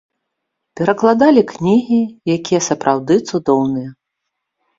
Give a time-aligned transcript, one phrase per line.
[0.79, 1.99] Перакладалі кнігі,
[2.37, 3.89] якія сапраўды цудоўныя.